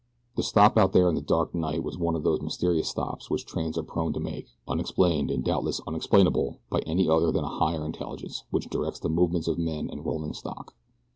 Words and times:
The 0.35 0.41
stop 0.41 0.79
out 0.79 0.93
there 0.93 1.07
in 1.09 1.13
the 1.13 1.21
dark 1.21 1.53
night 1.53 1.83
was 1.83 1.95
one 1.95 2.15
of 2.15 2.23
those 2.23 2.41
mysterious 2.41 2.89
stops 2.89 3.29
which 3.29 3.45
trains 3.45 3.77
are 3.77 3.83
prone 3.83 4.13
to 4.13 4.19
make, 4.19 4.47
unexplained 4.67 5.29
and 5.29 5.43
doubtless 5.43 5.79
unexplainable 5.85 6.57
by 6.71 6.79
any 6.87 7.07
other 7.07 7.31
than 7.31 7.43
a 7.43 7.59
higher 7.59 7.85
intelligence 7.85 8.43
which 8.49 8.65
directs 8.67 8.99
the 8.99 9.09
movements 9.09 9.47
of 9.47 9.59
men 9.59 9.91
and 9.91 10.03
rolling 10.03 10.33
stock. 10.33 10.73